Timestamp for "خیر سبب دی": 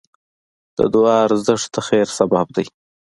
1.87-2.65